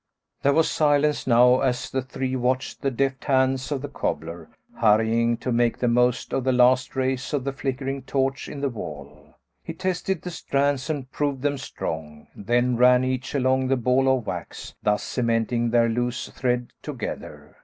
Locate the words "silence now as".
0.67-1.87